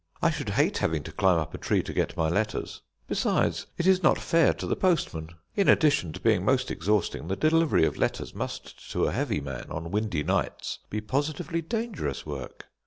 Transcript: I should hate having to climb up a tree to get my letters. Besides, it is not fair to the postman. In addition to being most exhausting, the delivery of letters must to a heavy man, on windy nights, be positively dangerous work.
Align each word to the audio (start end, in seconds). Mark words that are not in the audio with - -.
I 0.19 0.31
should 0.31 0.49
hate 0.49 0.79
having 0.79 1.03
to 1.03 1.11
climb 1.11 1.37
up 1.37 1.53
a 1.53 1.59
tree 1.59 1.83
to 1.83 1.93
get 1.93 2.17
my 2.17 2.27
letters. 2.27 2.81
Besides, 3.07 3.67
it 3.77 3.85
is 3.85 4.01
not 4.01 4.17
fair 4.17 4.51
to 4.55 4.65
the 4.65 4.75
postman. 4.75 5.29
In 5.55 5.67
addition 5.69 6.11
to 6.13 6.19
being 6.19 6.43
most 6.43 6.71
exhausting, 6.71 7.27
the 7.27 7.35
delivery 7.35 7.85
of 7.85 7.97
letters 7.99 8.33
must 8.33 8.89
to 8.93 9.05
a 9.05 9.11
heavy 9.11 9.41
man, 9.41 9.67
on 9.69 9.91
windy 9.91 10.23
nights, 10.23 10.79
be 10.89 11.01
positively 11.01 11.61
dangerous 11.61 12.25
work. 12.25 12.65